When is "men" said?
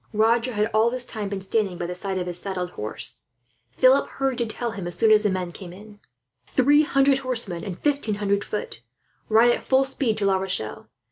5.29-5.51